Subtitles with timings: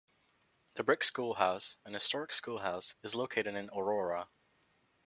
[0.73, 4.27] The Brick School House, an historic schoolhouse, is located in Aurora.